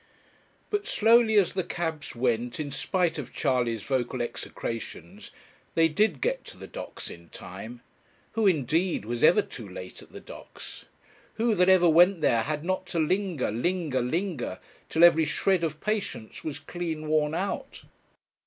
But 0.71 0.87
slowly 0.87 1.35
as 1.35 1.53
the 1.53 1.63
cabs 1.63 2.15
went 2.15 2.59
in 2.59 2.71
spite 2.71 3.19
of 3.19 3.31
Charley's 3.35 3.83
vocal 3.83 4.19
execrations, 4.19 5.29
they 5.75 5.89
did 5.89 6.21
get 6.21 6.43
to 6.45 6.57
the 6.57 6.65
docks 6.65 7.11
in 7.11 7.29
time. 7.29 7.81
Who, 8.31 8.47
indeed, 8.47 9.05
was 9.05 9.23
ever 9.23 9.43
too 9.43 9.69
late 9.69 10.01
at 10.01 10.11
the 10.11 10.19
docks? 10.19 10.85
Who, 11.35 11.53
that 11.53 11.69
ever 11.69 11.87
went 11.87 12.21
there, 12.21 12.41
had 12.41 12.65
not 12.65 12.87
to 12.87 12.99
linger, 12.99 13.51
linger, 13.51 14.01
linger, 14.01 14.57
till 14.89 15.03
every 15.03 15.25
shred 15.25 15.63
of 15.63 15.79
patience 15.79 16.43
was 16.43 16.57
clean 16.57 17.07
worn 17.07 17.35
out? 17.35 17.83